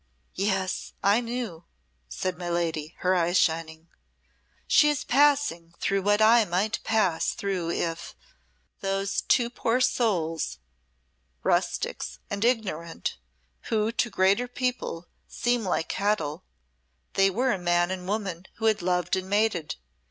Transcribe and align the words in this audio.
"Yes, 0.33 0.93
I 1.03 1.21
knew," 1.21 1.63
said 2.09 2.35
my 2.35 2.49
lady 2.49 2.95
her 3.01 3.13
eyes 3.13 3.37
shining. 3.37 3.87
"She 4.65 4.89
is 4.89 5.03
passing 5.03 5.75
through 5.79 6.01
what 6.01 6.23
I 6.23 6.43
might 6.43 6.79
pass 6.83 7.33
through 7.33 7.69
if! 7.69 8.15
Those 8.79 9.21
two 9.21 9.51
poor 9.51 9.79
souls 9.79 10.57
rustics, 11.43 12.17
and 12.31 12.43
ignorant, 12.43 13.17
who 13.69 13.91
to 13.91 14.09
greater 14.09 14.47
people 14.47 15.05
seem 15.27 15.63
like 15.65 15.89
cattle 15.89 16.45
they 17.13 17.29
were 17.29 17.55
man 17.59 17.91
and 17.91 18.07
woman 18.07 18.47
who 18.55 18.65
had 18.65 18.81
loved 18.81 19.15
and 19.15 19.29
mated. 19.29 19.75